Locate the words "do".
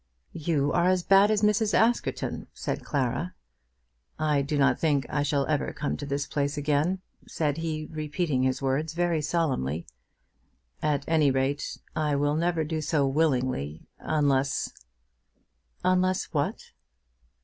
4.41-4.57, 12.63-12.81